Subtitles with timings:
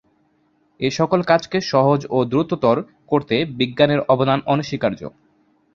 [0.79, 2.77] এসকল কাজকে সহজ ও দ্রুততর
[3.11, 5.01] করতে বিজ্ঞানের অবদান অনস্বীকার্য।